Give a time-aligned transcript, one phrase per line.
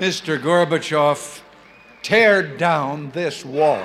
[0.00, 0.38] Mr.
[0.38, 1.40] Gorbachev,
[2.02, 3.82] tear down this wall.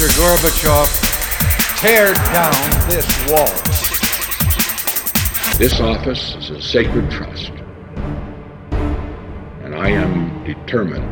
[0.00, 0.16] Mr.
[0.16, 0.88] Gorbachev,
[1.76, 2.56] tear down
[2.88, 3.52] this wall.
[5.58, 7.50] This office is a sacred trust,
[9.60, 11.04] and I am determined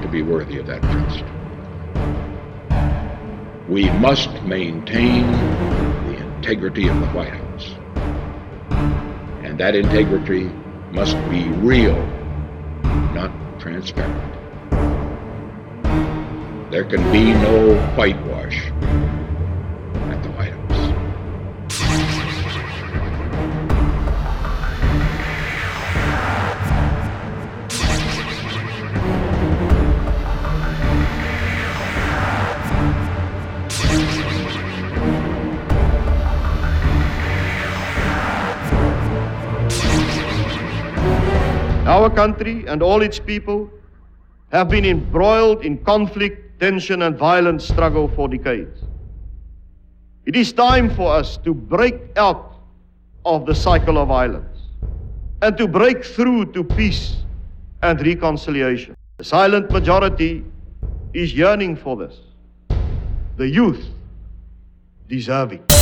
[0.00, 1.24] to be worthy of that trust.
[3.68, 5.32] We must maintain
[6.06, 7.74] the integrity of the White House,
[9.42, 10.44] and that integrity
[10.92, 11.96] must be real,
[13.12, 14.47] not transparent.
[16.70, 18.66] There can be no whitewash
[20.12, 20.92] at the White House.
[41.86, 43.70] Our country and all its people
[44.52, 48.82] have been embroiled in conflict, tension, and violent struggle for decades.
[50.26, 52.54] It is time for us to break out
[53.24, 54.58] of the cycle of violence
[55.42, 57.16] and to break through to peace
[57.82, 58.96] and reconciliation.
[59.18, 60.44] The silent majority
[61.12, 62.20] is yearning for this.
[63.36, 63.86] The youth
[65.08, 65.77] deserve it.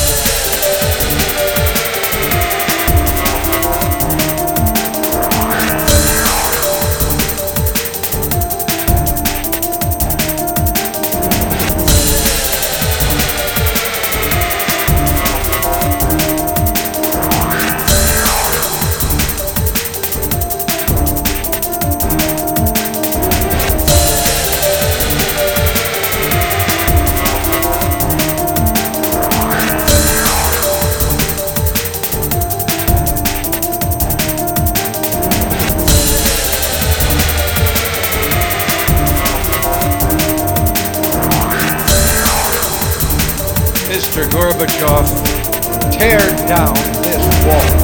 [44.17, 44.31] Mr.
[44.31, 46.19] Gorbachev, tear
[46.49, 46.73] down
[47.03, 47.76] this wall.